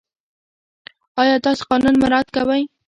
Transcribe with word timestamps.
آیا 1.21 1.35
تاسې 1.45 1.63
قانون 1.69 1.95
مراعات 2.01 2.27
کوئ؟ 2.35 2.63